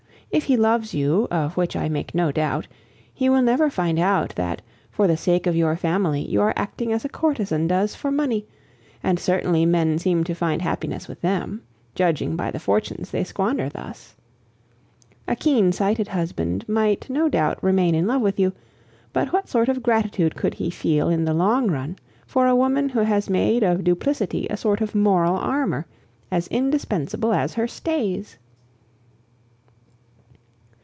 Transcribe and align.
If 0.33 0.45
he 0.45 0.55
loves 0.55 0.93
you, 0.93 1.27
of 1.29 1.57
which 1.57 1.75
I 1.75 1.89
make 1.89 2.15
no 2.15 2.31
doubt, 2.31 2.65
he 3.13 3.27
will 3.27 3.41
never 3.41 3.69
find 3.69 3.99
out, 3.99 4.29
that, 4.35 4.61
for 4.89 5.05
the 5.05 5.17
sake 5.17 5.45
of 5.45 5.57
your 5.57 5.75
family, 5.75 6.21
you 6.21 6.39
are 6.41 6.53
acting 6.55 6.93
as 6.93 7.03
a 7.03 7.09
courtesan 7.09 7.67
does 7.67 7.95
for 7.95 8.11
money; 8.11 8.45
and 9.03 9.19
certainly 9.19 9.65
men 9.65 9.99
seem 9.99 10.23
to 10.23 10.33
find 10.33 10.61
happiness 10.61 11.09
with 11.09 11.19
them, 11.19 11.63
judging 11.95 12.37
by 12.37 12.49
the 12.49 12.61
fortunes 12.61 13.11
they 13.11 13.25
squander 13.25 13.67
thus. 13.67 14.15
A 15.27 15.35
keen 15.35 15.73
sighted 15.73 16.07
husband 16.07 16.63
might 16.65 17.09
no 17.09 17.27
doubt 17.27 17.61
remain 17.61 17.93
in 17.93 18.07
love 18.07 18.21
with 18.21 18.39
you, 18.39 18.53
but 19.11 19.33
what 19.33 19.49
sort 19.49 19.67
of 19.67 19.83
gratitude 19.83 20.37
could 20.37 20.53
he 20.53 20.69
feel 20.69 21.09
in 21.09 21.25
the 21.25 21.33
long 21.33 21.69
run 21.69 21.97
for 22.25 22.47
a 22.47 22.55
woman 22.55 22.87
who 22.87 23.01
had 23.01 23.29
made 23.29 23.63
of 23.63 23.83
duplicity 23.83 24.47
a 24.49 24.55
sort 24.55 24.79
of 24.79 24.95
moral 24.95 25.35
armor, 25.35 25.85
as 26.31 26.47
indispensable 26.47 27.33
as 27.33 27.55
her 27.55 27.67
stays? 27.67 28.37